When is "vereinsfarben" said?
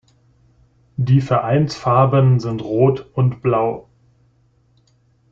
1.21-2.39